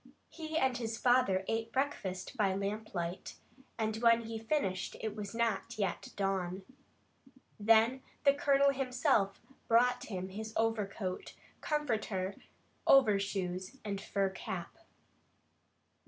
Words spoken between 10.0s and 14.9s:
him his overcoat, comforter, overshoes, and fur cap.